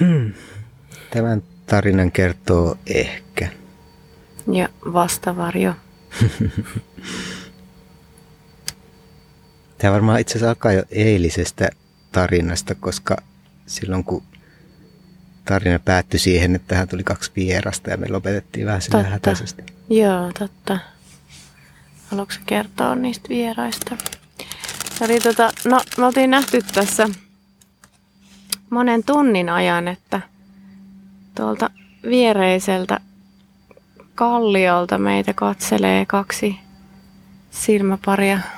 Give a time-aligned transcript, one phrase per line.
[0.00, 0.32] Hmm.
[1.10, 3.48] Tämän tarinan kertoo ehkä.
[4.52, 5.74] Ja vastavarjo.
[9.78, 11.70] Tämä varmaan itse asiassa alkaa jo eilisestä
[12.12, 13.16] tarinasta, koska
[13.66, 14.22] silloin kun
[15.44, 19.62] tarina päättyi siihen, että tähän tuli kaksi vierasta ja me lopetettiin vähän sillä hätäisesti.
[19.90, 20.78] Joo, totta.
[22.06, 23.96] Haluatko kertoa niistä vieraista?
[25.00, 27.08] Eli tota, no, me oltiin nähty tässä
[28.70, 30.20] monen tunnin ajan, että
[31.34, 31.70] tuolta
[32.08, 33.00] viereiseltä
[34.14, 36.60] kalliolta meitä katselee kaksi
[37.50, 38.38] silmäparia.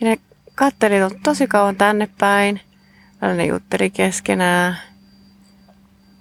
[0.00, 0.18] Ja ne
[0.54, 2.60] katteli tosi kauan tänne päin.
[3.36, 4.78] Ne jutteli keskenään.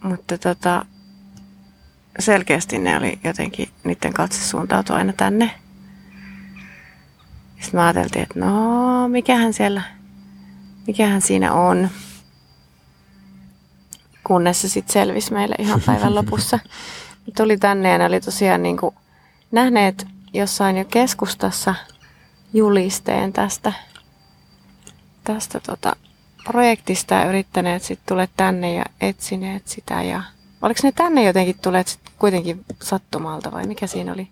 [0.03, 0.85] Mutta tota,
[2.19, 5.52] selkeästi ne oli jotenkin, niiden katse suuntautui aina tänne.
[7.59, 9.81] Sitten mä ajateltiin, että no, mikähän siellä,
[10.88, 11.89] mikähän siinä on.
[14.28, 16.59] Kunnes se sitten selvisi meille ihan päivän lopussa.
[17.38, 18.95] Tuli tänne ja ne oli tosiaan niin kuin
[19.52, 21.75] nähneet jossain jo keskustassa
[22.53, 23.73] julisteen tästä,
[25.23, 25.95] tästä tota
[26.44, 30.03] projektista ja yrittäneet sitten tulla tänne ja etsineet sitä.
[30.03, 30.23] Ja
[30.62, 34.28] oliko ne tänne jotenkin tulleet sit kuitenkin sattumalta vai mikä siinä oli?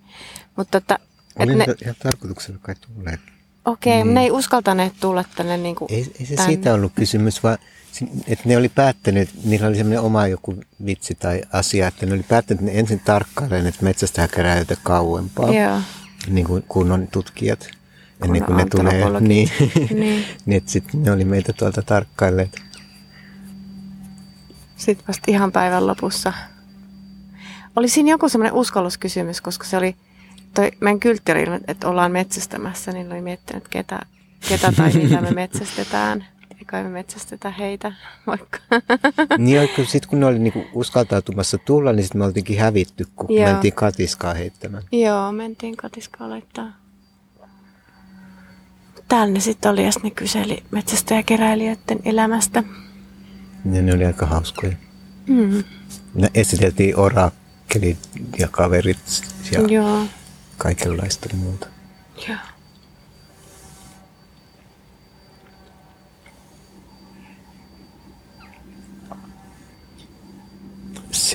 [0.55, 0.99] Mutta että,
[1.39, 3.19] oli ne, ihan tarkoituksella kai tulleet.
[3.65, 4.13] Okei, okay, niin.
[4.13, 6.51] ne ei uskaltaneet tulla tänne niin kuin Ei, ei se tänne.
[6.51, 7.57] siitä ollut kysymys, vaan
[8.27, 12.23] että ne oli päättänyt, niillä oli semmoinen oma joku vitsi tai asia, että ne oli
[12.23, 15.81] päättänyt, että ne ensin tarkkailemaan, että metsästä kerää kauempaa, Joo.
[16.27, 17.69] niin kuin kunnon tutkijat
[18.23, 19.19] ennen kuin ne tulee.
[19.19, 19.49] Niin,
[19.89, 20.25] niin.
[20.45, 22.61] niin että sitten ne oli meitä tuolta tarkkailleet.
[24.75, 26.33] Sitten vasta ihan päivän lopussa.
[27.75, 29.95] Oli siinä joku semmoinen uskalluskysymys, koska se oli
[30.53, 31.31] toi meidän kyltti
[31.67, 33.99] että ollaan metsästämässä, niin oli miettinyt, ketä,
[34.49, 36.25] ketä tai mitä me metsästetään.
[36.65, 37.91] Eikä me metsästetä heitä,
[38.27, 38.59] vaikka.
[39.37, 43.51] Niin, sitten kun ne oli niinku uskaltautumassa tulla, niin sitten me oltiinkin hävitty, kun Joo.
[43.51, 44.83] mentiin katiskaa heittämään.
[44.91, 46.85] Joo, mentiin katiskaa laittaa
[49.07, 52.63] täällä ne sitten oli ja ne kyseli metsästäjäkeräilijöiden elämästä.
[53.71, 54.73] Ja ne oli aika hauskoja.
[55.27, 55.63] Mm.
[56.13, 57.97] Ne esiteltiin orakkelit
[58.39, 58.97] ja kaverit
[59.51, 60.05] ja Joo.
[60.57, 61.67] kaikenlaista muuta.
[62.27, 62.37] Joo.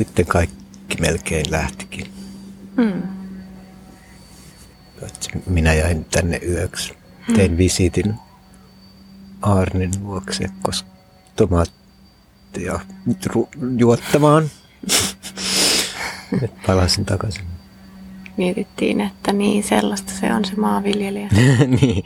[0.01, 2.07] Sitten kaikki melkein lähtikin.
[2.77, 3.03] Mm.
[5.47, 6.95] Minä jäin tänne yöksi
[7.37, 8.15] tein visitin
[9.43, 10.89] Arnin vuoksi, koska
[11.37, 12.81] tomaattia
[13.77, 14.51] juottamaan.
[16.41, 17.45] Nyt palasin takaisin.
[18.37, 21.29] Mietittiin, että niin sellaista se on se maanviljelijä.
[21.81, 22.05] niin,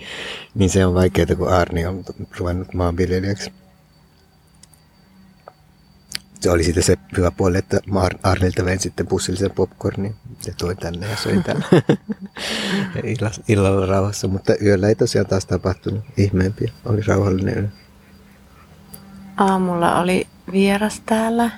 [0.55, 2.05] niin se on vaikeaa, kun Arni on
[2.39, 3.53] ruvennut maanviljelijäksi
[6.41, 7.81] se oli sitten se hyvä puoli, että
[8.23, 10.15] Arnilta vein sitten pussillisen popcornin
[10.47, 11.65] ja toin tänne ja söin täällä
[13.49, 14.29] illalla rauhassa.
[14.29, 16.73] Mutta yöllä ei tosiaan taas tapahtunut ihmeempiä.
[16.85, 17.69] Oli rauhallinen yö.
[19.37, 21.51] Aamulla oli vieras täällä.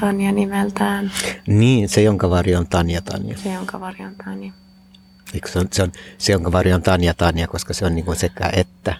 [0.00, 1.12] Tanja nimeltään.
[1.46, 3.38] Niin, se jonka varjo on Tanja Tanja.
[3.38, 4.52] Se jonka varjo on Tanja.
[5.34, 8.04] Eikö se, on, se, on, se jonka varjo on Tanja Tanja, koska se on niin
[8.04, 8.94] kuin sekä että.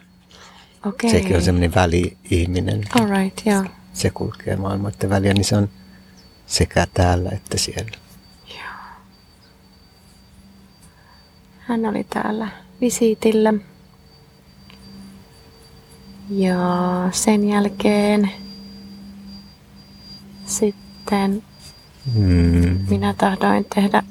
[0.87, 1.11] Okay.
[1.11, 2.85] Sekin on semmoinen väli-ihminen.
[2.95, 5.69] All right, joo se kulkee maailmoiden väliä, niin se on
[6.47, 7.91] sekä täällä että siellä.
[8.49, 8.99] Joo.
[11.59, 12.49] Hän oli täällä
[12.81, 13.55] visiitillä.
[16.31, 16.59] Ja
[17.13, 18.31] sen jälkeen
[20.47, 21.43] sitten
[22.15, 22.87] hmm.
[22.91, 24.03] minä tahdoin tehdä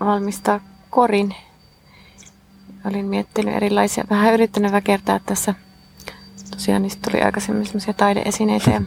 [0.00, 0.60] valmistaa
[0.90, 1.34] korin.
[2.84, 5.54] Olin miettinyt erilaisia, vähän yrittänyt väkertää tässä
[6.50, 8.70] tosiaan niistä tuli aikaisemmin semmoisia taideesineitä.
[8.70, 8.80] Ja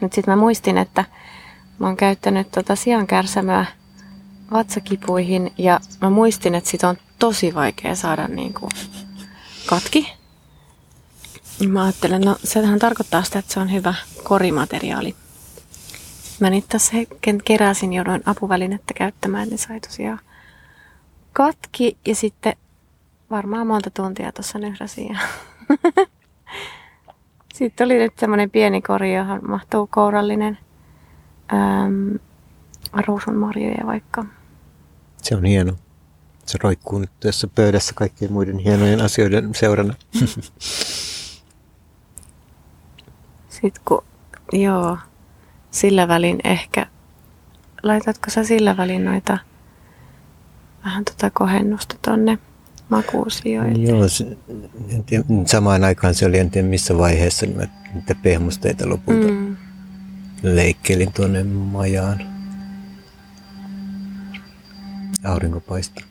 [0.00, 1.04] nyt sitten mä muistin, että
[1.78, 3.66] mä oon käyttänyt tota siankärsämöä
[4.52, 8.70] vatsakipuihin ja mä muistin, että sitä on tosi vaikea saada niin kuin
[9.66, 10.12] katki.
[11.68, 15.16] Mä ajattelen, no sehän tarkoittaa sitä, että se on hyvä korimateriaali.
[16.40, 20.20] Mä niitä tässä hetken keräsin, jouduin apuvälinettä käyttämään, niin sai tosiaan
[21.32, 22.56] katki ja sitten
[23.30, 25.18] varmaan monta tuntia tuossa nyhräsin ja
[27.54, 30.58] Sitten oli nyt semmoinen pieni kori, johon mahtuu kourallinen
[31.52, 32.18] äm,
[33.06, 34.24] ruusunmarjoja vaikka.
[35.22, 35.72] Se on hieno.
[36.46, 39.94] Se roikkuu nyt tässä pöydässä kaikkien muiden hienojen asioiden seurana.
[43.48, 44.04] Sitten kun,
[44.52, 44.98] joo,
[45.70, 46.86] sillä välin ehkä,
[47.82, 49.38] laitatko sä sillä välin noita
[50.84, 52.38] vähän tota kohennusta tonne
[52.96, 53.80] makuusioita.
[53.80, 54.36] Joo, se,
[55.06, 57.64] tiedä, samaan aikaan se oli, en tiedä missä vaiheessa, niin mä
[57.94, 59.56] niitä pehmusteita lopulta mm.
[60.42, 62.20] leikkelin tuonne majaan.
[65.24, 66.04] Aurinko paistaa.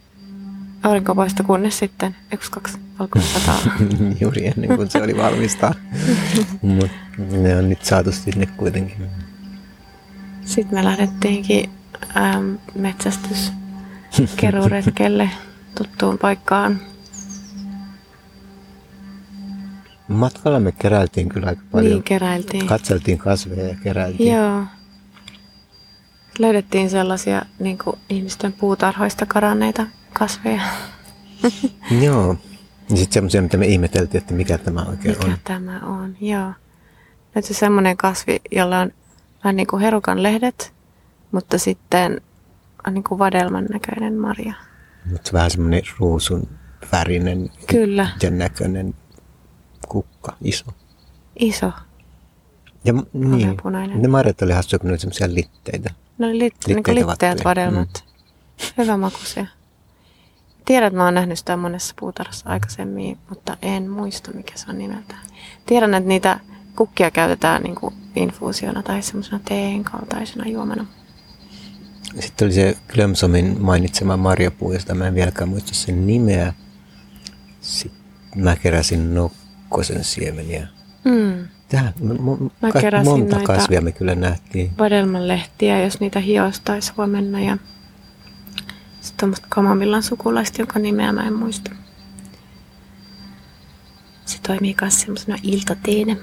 [0.83, 3.59] Aurinko paistoi kunnes sitten yksi, kaksi alkoi sataa.
[4.21, 5.75] Juuri ennen kuin se oli valmista.
[6.61, 6.89] Mutta
[7.31, 8.97] ne on nyt saatu sinne kuitenkin.
[10.45, 11.69] Sitten me lähdettiinkin
[12.17, 15.29] ähm, metsästyskeruretkelle
[15.75, 16.81] tuttuun paikkaan.
[20.07, 21.91] Matkalla me keräiltiin kyllä aika paljon.
[21.91, 22.67] Niin, keräiltiin.
[22.67, 24.33] Katseltiin kasveja ja keräiltiin.
[24.33, 24.63] Joo.
[26.39, 30.61] Löydettiin sellaisia niin kuin ihmisten puutarhoista karanneita kasveja.
[32.05, 32.37] Joo.
[32.89, 35.31] Ja sitten semmoisia, mitä me ihmeteltiin, että mikä tämä oikein mikä on.
[35.31, 36.53] Mikä tämä on, joo.
[37.35, 38.91] Nyt se semmoinen kasvi, jolla on
[39.43, 40.73] vähän niin kuin herukan lehdet,
[41.31, 42.21] mutta sitten
[42.87, 44.53] on niin kuin vadelman näköinen marja.
[45.11, 46.49] Mutta vähän semmoinen ruusun
[46.91, 48.09] värinen Kyllä.
[48.23, 48.95] ja näköinen
[49.87, 50.65] kukka, iso.
[51.39, 51.71] Iso.
[52.85, 53.57] Ja niin,
[53.95, 55.89] ne marjat oli hassuja, kun ne oli semmoisia litteitä.
[56.17, 57.89] Ne oli lit, niin kuin litteät vadelmat.
[58.05, 58.67] Mm.
[58.77, 59.45] Hyvä makuisia.
[60.65, 64.77] Tiedän, että mä oon nähnyt sitä monessa puutarhassa aikaisemmin, mutta en muista, mikä se on
[64.77, 65.25] nimeltään.
[65.65, 66.39] Tiedän, että niitä
[66.75, 70.85] kukkia käytetään niin kuin infuusiona tai semmoisena teen kaltaisena juomana.
[72.19, 76.53] Sitten oli se Glömsomin mainitsema marjapuu, josta mä en vieläkään muista sen nimeä.
[77.61, 78.01] Sitten
[78.35, 80.67] mä keräsin nokkosen siemeniä.
[81.05, 81.47] Mm.
[81.69, 81.93] Tähän,
[82.61, 84.71] mä keräsin monta kasvia me kyllä nähtiin.
[84.77, 87.39] Vadelmanlehtiä, jos niitä hiostaisi huomenna.
[87.39, 87.57] Ja
[89.01, 91.71] sitten tuommoista kamamillan sukulaista, jonka nimeä mä en muista.
[94.25, 96.15] Se toimii myös semmoisena iltateenä.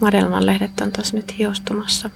[0.00, 2.10] Vadelmanlehdet on tuossa nyt hiostumassa.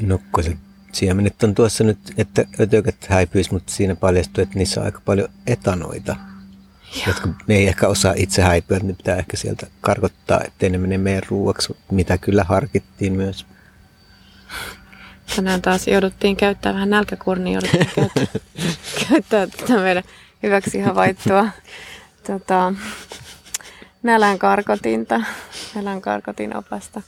[0.00, 0.58] Nokkosen
[0.92, 5.28] siemenet on tuossa nyt, että ötökät häipyisi, mutta siinä paljastui, että niissä on aika paljon
[5.46, 6.16] etanoita.
[6.96, 7.04] Joo.
[7.06, 10.78] jotka me ei ehkä osaa itse häipyä, että ne pitää ehkä sieltä karkottaa, ettei ne
[10.78, 13.46] mene meidän ruuaksi, mitä kyllä harkittiin myös.
[15.36, 18.26] Tänään taas jouduttiin käyttää vähän nälkäkurni, jouduttiin käyttää,
[19.08, 20.02] käyttää tätä meidän
[20.42, 21.48] hyväksi havaittua
[22.26, 22.74] tota,
[24.02, 25.20] nälän karkotinta,
[25.74, 27.02] nälän karkotin opasta.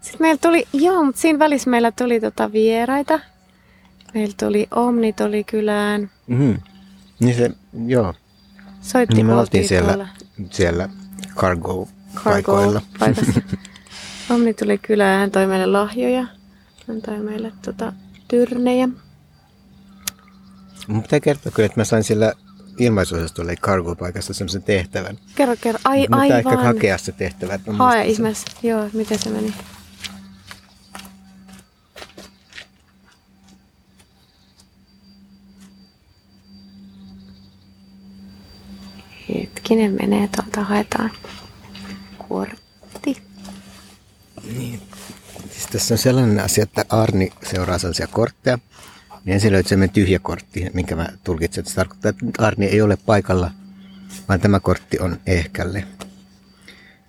[0.00, 3.20] Sitten meillä tuli, joo, mutta siinä välissä meillä tuli tota vieraita.
[4.14, 6.10] Meillä tuli Omni tuli kylään.
[6.26, 6.56] Mm-hmm.
[7.20, 7.50] Niin se,
[7.86, 8.14] joo.
[8.80, 10.08] Soitti niin me oltiin siellä, tuolla.
[10.50, 10.88] siellä.
[11.36, 11.88] Cargo
[14.30, 16.26] Omni tuli kylään, hän toi meille lahjoja.
[16.88, 17.92] Hän toi meille tota,
[18.28, 18.88] tyrnejä.
[20.86, 22.32] Mun pitää kertoa kyllä, että mä sain siellä
[22.78, 25.18] ilmaisuosastolle cargo-paikassa semmoisen tehtävän.
[25.34, 25.80] Kerro, kerro.
[25.84, 26.38] Ai, Mutta aivan.
[26.38, 27.58] ehkä hakea se tehtävä.
[27.78, 28.46] Hae ihmeessä.
[28.62, 29.54] Joo, miten se meni?
[39.70, 41.10] Hetkinen menee tuolta, haetaan
[42.28, 43.22] kortti.
[44.56, 44.80] Niin.
[45.50, 48.58] Siis tässä on sellainen asia, että Arni seuraa sellaisia kortteja.
[49.24, 51.66] Niin ensin löytyy sellainen tyhjä kortti, minkä mä tulkitsen.
[51.66, 53.50] Se tarkoittaa, että Arni ei ole paikalla,
[54.28, 55.84] vaan tämä kortti on ehkälle.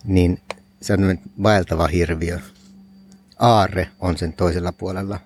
[0.04, 0.40] Niin
[0.82, 2.40] se on vaeltava hirviö.
[3.40, 5.20] Aarre on sen toisella puolella.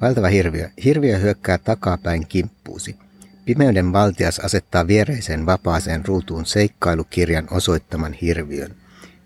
[0.00, 0.70] Vaeltava hirviö.
[0.84, 3.05] Hirviö hyökkää takapäin kimppuusi.
[3.46, 8.74] Pimeyden valtias asettaa viereiseen vapaaseen ruutuun seikkailukirjan osoittaman hirviön.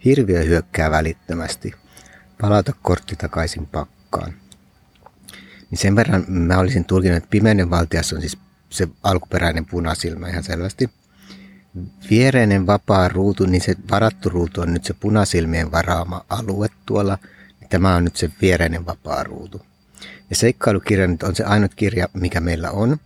[0.04, 1.72] Hirviö hyökkää välittömästi.
[2.40, 4.32] Palauta kortti takaisin pakkaan.
[5.70, 8.38] Niin sen verran mä olisin tulkinut, että pimeyden valtias on siis
[8.70, 10.90] se alkuperäinen punasilmä ihan selvästi.
[12.10, 17.18] Viereinen vapaa ruutu, niin se varattu ruutu on nyt se punasilmien varaama alue tuolla.
[17.68, 19.62] Tämä on nyt se viereinen vapaa ruutu.
[20.30, 22.96] Ja seikkailukirja nyt on se ainut kirja, mikä meillä on.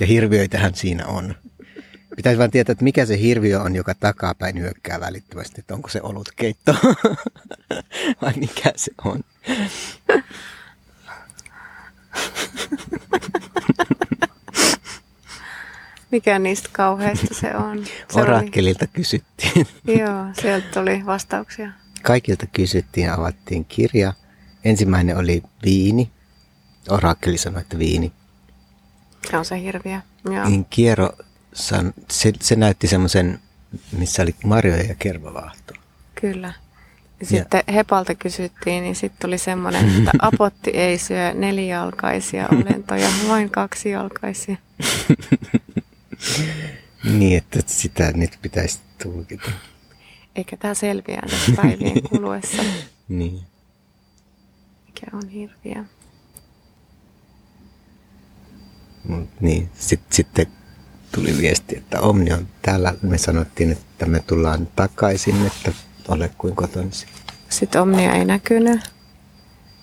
[0.00, 1.34] Ja hirviöitähän siinä on.
[2.16, 5.60] Pitäisi vain tietää, että mikä se hirviö on, joka takapäin hyökkää välittömästi.
[5.60, 6.74] Että onko se olutkeitto
[8.22, 9.20] vai mikä se on.
[16.10, 17.84] Mikä niistä kauheista se on?
[17.84, 18.90] Se Orakkelilta oli...
[18.92, 19.66] kysyttiin.
[20.00, 21.72] Joo, sieltä tuli vastauksia.
[22.02, 24.12] Kaikilta kysyttiin ja avattiin kirja.
[24.64, 26.10] Ensimmäinen oli viini.
[26.88, 28.12] Orakkeli sanoi, että viini.
[29.30, 30.00] Se on se hirviö.
[30.24, 30.48] Joo.
[30.48, 31.10] Niin Kiero,
[31.52, 33.40] san, se, se näytti semmoisen,
[33.92, 35.76] missä oli marjoja ja kermavaahtoa.
[36.20, 36.52] Kyllä.
[37.20, 37.72] Ja sitten ja.
[37.72, 44.56] Hepalta kysyttiin, niin sitten tuli semmoinen, että apotti ei syö nelijalkaisia olentoja, vain kaksijalkaisia.
[47.18, 49.50] niin, että sitä nyt pitäisi tulkita.
[50.36, 52.62] Eikä tämä selviää päivien kuluessa.
[53.08, 53.40] niin.
[54.86, 55.84] Mikä on hirviä.
[59.08, 60.48] Mut niin, sitten sit
[61.12, 62.94] tuli viesti, että Omni on täällä.
[63.02, 65.72] Me sanottiin, että me tullaan takaisin, että
[66.08, 67.06] ole kuin kotonsi.
[67.48, 68.80] Sitten Omnia ei näkynyt.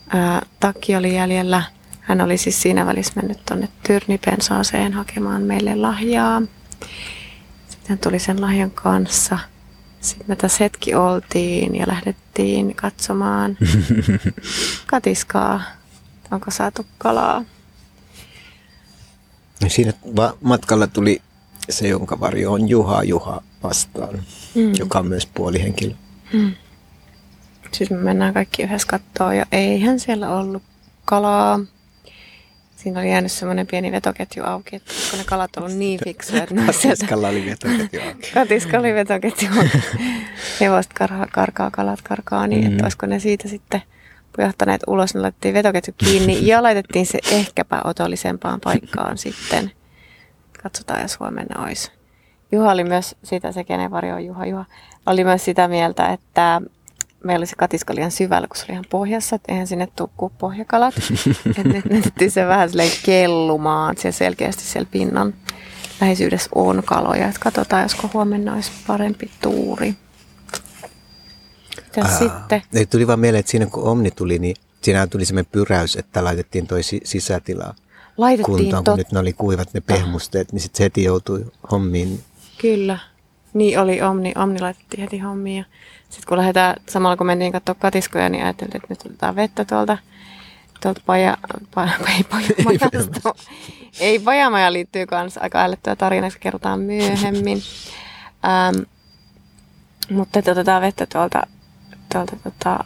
[0.09, 1.63] Ää, takki oli jäljellä.
[2.01, 6.41] Hän oli siis siinä välissä mennyt tuonne Tyrnipensaaseen hakemaan meille lahjaa.
[7.69, 9.39] Sitten tuli sen lahjan kanssa.
[10.01, 13.57] Sitten me tässä hetki oltiin ja lähdettiin katsomaan
[14.87, 15.61] katiskaa.
[16.31, 17.43] Onko saatu kalaa?
[19.67, 19.93] Siinä
[20.41, 21.21] matkalla tuli
[21.69, 24.23] se, jonka varjo on Juha Juha vastaan,
[24.55, 24.75] mm.
[24.79, 25.93] joka on myös puolihenkilö.
[26.33, 26.51] Mm.
[27.71, 30.63] Siis me mennään kaikki yhdessä kattoon ja eihän siellä ollut
[31.05, 31.59] kalaa.
[32.75, 36.55] Siinä oli jäänyt semmoinen pieni vetoketju auki, että kun ne kalat ollut niin fiksuja, että
[36.65, 38.31] Katiskalla oli vetoketju auki.
[38.33, 39.81] Katiska oli vetoketju auki.
[40.61, 42.73] Hevosta karkaa, karkaa, kalat karkaa, niin mm-hmm.
[42.73, 43.81] että olisiko ne siitä sitten
[44.37, 49.71] pujahtaneet ulos, niin laitettiin vetoketju kiinni ja laitettiin se ehkäpä otollisempaan paikkaan sitten.
[50.63, 51.91] Katsotaan, jos huomenna olisi.
[52.51, 54.65] Juha oli myös sitä, se kenen varjo on Juha Juha,
[55.05, 56.61] oli myös sitä mieltä, että
[57.23, 60.31] meillä oli se katiska liian syvällä, kun se oli ihan pohjassa, että eihän sinne tukkuu
[60.37, 60.95] pohjakalat.
[61.49, 65.33] että nyt näytettiin se vähän silleen kellumaan, siellä selkeästi siellä pinnan
[66.01, 67.27] läheisyydessä on kaloja.
[67.27, 69.95] Että katsotaan, josko huomenna olisi parempi tuuri.
[72.01, 72.61] Aa, sitten...
[72.73, 76.23] Ei, tuli vaan mieleen, että siinä kun Omni tuli, niin siinä tuli semmoinen pyräys, että
[76.23, 77.75] laitettiin toi sisätila
[78.17, 78.91] laitettiin kuntoon, tot...
[78.93, 82.23] kun nyt ne oli kuivat ne pehmusteet, niin sitten se heti joutui hommiin.
[82.57, 82.99] Kyllä.
[83.53, 84.33] Niin oli Omni.
[84.35, 85.65] Omni laitettiin heti hommiin.
[86.09, 89.97] Sitten kun lähdetään, samalla kun mentiin katsoa katiskoja, niin ajattelin, että nyt otetaan vettä tuolta,
[90.81, 91.37] tuolta paja,
[91.75, 93.33] paja, ei pajamajasta.
[93.99, 97.61] ei pajamaja liittyy myös aika älyttyä tarina, se kerrotaan myöhemmin.
[98.45, 98.75] Ähm,
[100.09, 101.43] mutta että otetaan vettä tuolta,
[102.13, 102.83] tuolta tota,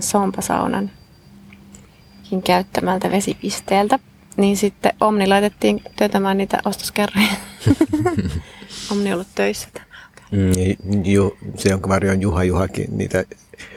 [0.00, 0.90] Sompasaunan
[2.44, 3.98] käyttämältä vesipisteeltä.
[4.36, 7.28] Niin sitten Omni laitettiin työtämään niitä ostoskerroja.
[8.92, 9.88] Omni ollut töissä tänään.
[10.30, 13.24] Mm, ju, se, jonka varjo on Juha Juhakin, niitä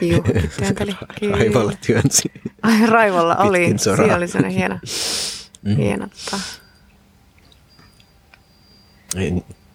[0.01, 0.23] Juh,
[0.57, 0.95] työnteli.
[1.31, 2.31] raivolla työnsi.
[2.61, 3.73] Ai raivolla oli.
[3.77, 4.79] Siinä oli sellainen hieno,
[5.61, 5.75] mm.
[5.75, 6.43] hieno tota.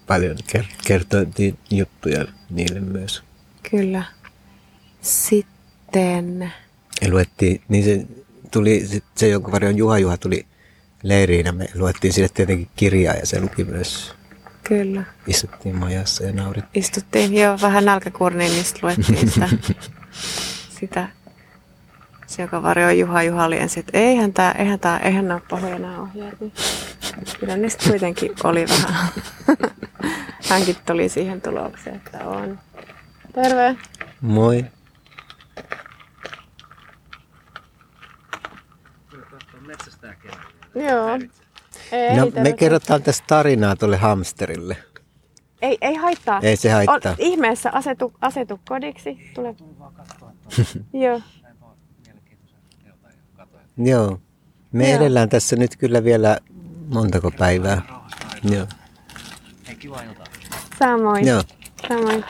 [0.06, 0.37] Paljon
[0.87, 1.26] kertoi
[1.70, 3.23] juttuja niille myös.
[3.70, 4.02] Kyllä.
[5.06, 6.52] Sitten...
[7.02, 8.06] Ja luettiin, niin se
[8.50, 10.46] tuli, se jonka varjo on Juha Juha tuli
[11.02, 14.14] leiriin ja me luettiin sille tietenkin kirjaa ja se luki myös
[14.64, 15.04] Kyllä.
[15.26, 16.84] Istuttiin majassa ja naurittiin.
[16.84, 19.48] Istuttiin jo vähän nälkäkurniin, niin sitten luettiin sitä,
[20.80, 21.08] sitä
[22.26, 25.78] se, joka varjoi Juha Juha oli ensin, että eihän tämä, eihän tämä, eihän nämä pahoja
[25.78, 26.40] nämä ohjeet.
[26.40, 26.52] Niin
[27.40, 29.08] kyllä niistä kuitenkin oli vähän.
[30.50, 32.58] Hänkin tuli siihen tulokseen, että on.
[33.32, 33.76] Terve.
[34.20, 34.64] Moi.
[40.76, 41.18] Joo.
[41.92, 44.76] Ei, no, me kerrotaan tästä tarinaa tuolle hamsterille.
[45.62, 46.40] Ei, ei haittaa.
[46.42, 47.12] Ei se haittaa.
[47.12, 49.30] On, ihmeessä asetu, asetu kodiksi.
[49.35, 49.54] Tule.
[51.04, 51.21] Joo.
[53.76, 54.21] Joo.
[54.73, 54.97] Me Joo.
[54.97, 56.38] edellään tässä nyt kyllä vielä
[56.95, 57.83] montako päivää.
[58.50, 58.66] Joo.
[59.68, 60.26] Hei, kiva iltaa.
[60.78, 61.26] Samoin.
[61.26, 61.42] Joo.
[61.88, 62.25] Samoin.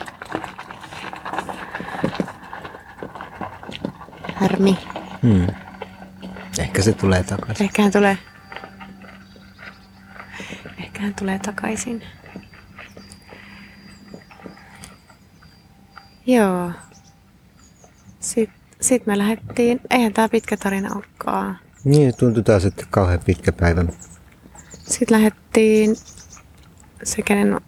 [4.35, 4.77] Harmi.
[5.23, 5.47] Hmm.
[6.59, 7.63] Ehkä se tulee takaisin.
[7.63, 8.17] Ehkä tulee.
[10.97, 12.03] Ehkä hän tulee takaisin.
[16.25, 16.71] Joo.
[18.19, 21.59] Sitten sit me lähdettiin, eihän tämä pitkä tarina olekaan.
[21.83, 23.85] Niin, tuntui taas, että kauhean pitkä päivä.
[24.73, 25.95] Sitten lähdettiin
[27.03, 27.61] se, kenen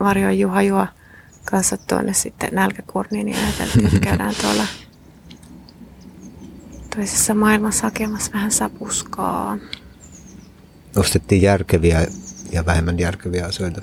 [0.00, 0.86] varjo Juha Juha
[1.50, 4.64] kanssa tuonne sitten nälkäkurniin ja ajateltiin, että käydään tuolla
[6.96, 9.58] toisessa maailmassa hakemassa vähän sapuskaa.
[10.96, 12.06] Ostettiin järkeviä
[12.52, 13.80] ja vähemmän järkeviä asioita.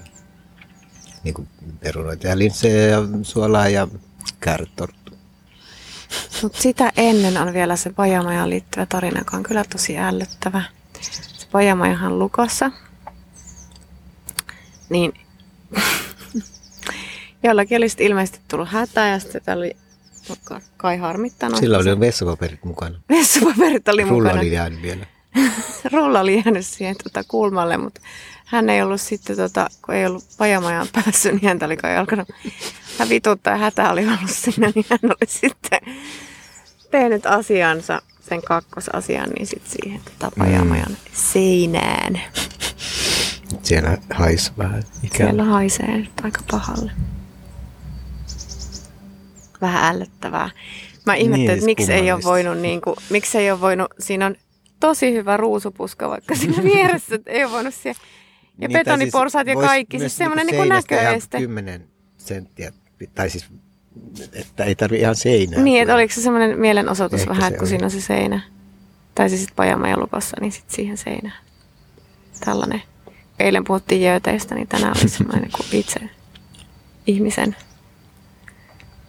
[1.24, 1.48] Niin kuin
[1.80, 3.88] perunoita ja linssejä ja suolaa ja
[4.40, 5.12] kärtorttu.
[6.42, 10.64] Mutta sitä ennen on vielä se Pajamajaan liittyvä tarina, joka on kyllä tosi ällöttävä.
[11.02, 12.72] Se Pajamajahan lukossa.
[14.90, 15.14] Niin
[17.44, 19.76] jollakin olisi ilmeisesti tullut hätä ja sitten oli
[20.78, 21.60] kai harmittanut.
[21.60, 23.00] Sillä oli vessapaperit mukana.
[23.10, 24.30] Vessapaperit oli Rulla mukana.
[24.30, 25.06] Rulla oli jäänyt vielä.
[25.94, 28.02] Rulla oli jäänyt siihen tuota kulmalle, mutta
[28.48, 32.28] hän ei ollut sitten, tota, kun ei ollut pajamajaan päässyt, niin häntä oli kai alkanut
[33.00, 35.80] hän vituttaa ja hätä oli ollut siinä, niin hän oli sitten
[36.92, 40.96] tehnyt asiansa, sen kakkosasian, niin sitten siihen tota, pajamajan mm.
[41.14, 42.22] seinään.
[43.64, 45.30] Siellä haisi vähän ikään.
[45.30, 46.92] Siellä haisee aika pahalle.
[49.62, 50.50] Vähän ällöttävää.
[51.06, 54.26] Mä ihmettelin, niin, että miksi ei ole voinut, niin kuin, miksi ei ole voinut, siinä
[54.26, 54.36] on
[54.80, 58.00] tosi hyvä ruusupuska vaikka siinä vieressä, että ei ole voinut siellä
[58.60, 60.00] Ja niin, betoniporsaat siis ja kaikki.
[60.00, 61.38] Siis semmoinen niin näköeste.
[61.38, 61.88] 10
[62.18, 62.72] senttiä,
[63.16, 63.46] tai siis
[64.34, 65.62] että ei tarvi ihan seinää.
[65.62, 68.42] Niin, että oliko se semmoinen mielenosoitus Ehkä vähän, kun siinä on se seinä.
[69.16, 71.38] Tai siis sitten lukossa, niin sitten siihen seinään.
[72.46, 72.82] Tällainen.
[73.40, 76.00] Eilen puhuttiin jööteistä, niin tänään oli semmoinen kuin itse
[77.08, 77.56] ihmisen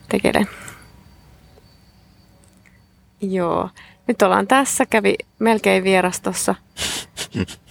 [0.09, 0.47] tekele.
[3.21, 3.71] Joo.
[4.07, 4.87] Nyt ollaan tässä.
[4.87, 6.55] Kävi melkein vierastossa.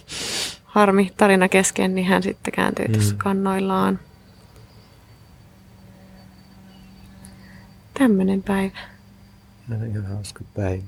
[0.77, 3.17] Harmi, tarina kesken, niin hän sitten tuossa mm.
[3.17, 3.99] kannoillaan.
[7.93, 8.79] Tämmöinen päivä.
[9.67, 10.83] No, ihan hauska päivä.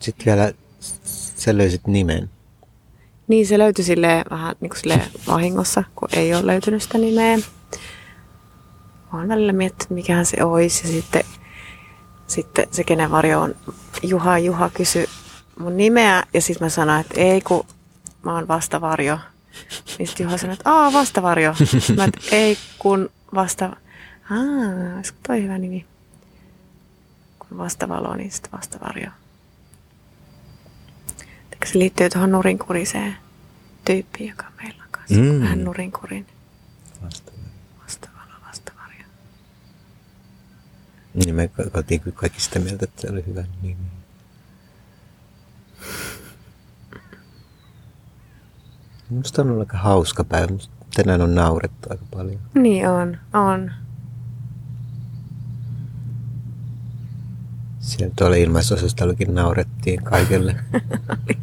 [0.00, 0.52] Sitten vielä
[1.36, 2.30] sä löysit nimen.
[3.28, 5.00] Niin, se löytyi sille vähän niin kuin
[5.34, 7.38] vahingossa, kun ei ole löytynyt sitä nimeä.
[9.12, 10.86] Olen välillä miettinyt, mikähän se olisi.
[10.86, 11.24] Ja sitten,
[12.26, 13.54] sitten se, kenen varjo on
[14.02, 15.06] Juha, Juha kysyi
[15.58, 16.22] mun nimeä.
[16.34, 17.66] Ja sitten mä sanoin, että ei, kun
[18.22, 19.18] mä oon vastavarjo.
[19.98, 21.54] Niin sitten Juha sanoi, että aa, vastavarjo.
[21.96, 23.64] Mä että ei, kun vasta...
[24.30, 25.86] Aa, olisiko toi hyvä nimi?
[27.38, 29.10] Kun vastavalo, niin sitten vastavarjo
[31.66, 33.16] se liittyy tuohon nurinkuriseen
[33.84, 35.16] tyyppiin, joka meillä on kanssa.
[35.16, 35.40] Mm.
[35.40, 36.26] Vähän nurinkurin.
[37.82, 39.04] Vastavalo, vastavarjo.
[41.24, 43.76] Niin me oltiin kaikki sitä mieltä, että se oli hyvä nimi.
[49.10, 50.52] Minusta on ollut aika hauska päivä.
[50.94, 52.40] Tänään on naurettu aika paljon.
[52.54, 53.70] Niin on, on.
[57.80, 60.56] Siellä tuolla ilmaisosastollakin naurettiin kaikille.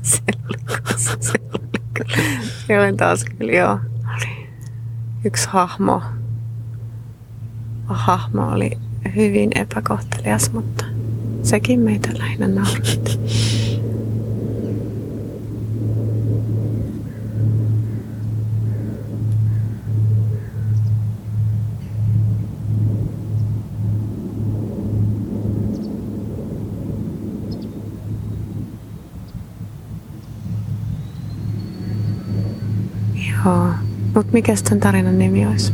[0.02, 0.58] se oli,
[1.20, 1.32] se
[2.70, 3.80] oli, oli taas kyllä joo.
[5.26, 6.02] Yksi hahmo.
[7.86, 10.86] Hahmo oli hyvin epäkohtelias, mutta
[11.44, 13.20] sekin meitä lähinnä nauratti.
[33.46, 33.68] Joo.
[34.16, 35.74] Mutta mikä tämän tarinan nimi olisi?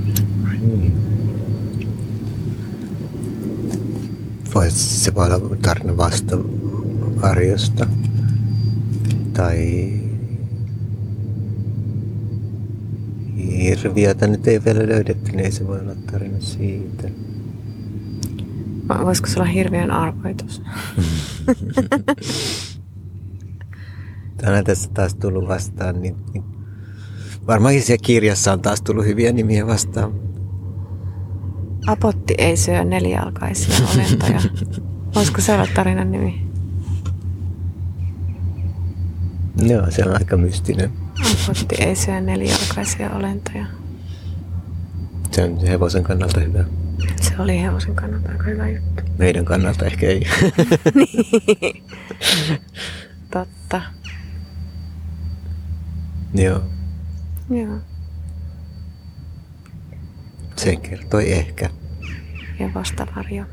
[4.62, 4.72] Niin.
[4.72, 6.38] se voi olla tarina vasta
[7.22, 7.88] varjosta.
[9.34, 9.90] Tai
[13.38, 17.10] hirviötä nyt ei vielä löydetty, niin ei se voi olla tarina siitä.
[19.04, 20.62] Voisiko se olla hirviön arvoitus?
[24.38, 26.44] Tänään tässä taas tullut vastaan niin, niin
[27.48, 30.14] Varmaankin siellä kirjassa on taas tullut hyviä nimiä vastaan.
[31.88, 34.42] Apotti ei syö nelijalkaisia olentoja.
[35.16, 36.48] Voisiko se olla tarinan nimi?
[39.62, 40.92] Joo, se on aika mystinen.
[41.44, 43.66] Apotti ei syö nelijalkaisia olentoja.
[45.32, 46.64] Se on hevosen kannalta hyvä.
[47.22, 49.04] Se oli hevosen kannalta aika hyvä juttu.
[49.18, 50.24] Meidän kannalta ehkä ei.
[50.96, 51.84] niin.
[53.32, 53.82] Totta.
[56.34, 56.62] Joo.
[57.50, 57.80] Joo.
[60.64, 61.70] Sen kertoi ehkä.
[62.60, 63.46] Ja vastavarjo.